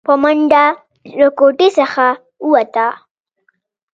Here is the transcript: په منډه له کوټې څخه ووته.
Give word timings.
په 0.05 0.13
منډه 0.21 0.65
له 1.19 1.27
کوټې 1.37 1.67
څخه 1.77 2.05
ووته. 2.45 2.87